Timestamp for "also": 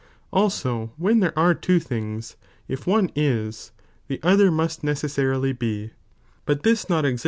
0.33-0.91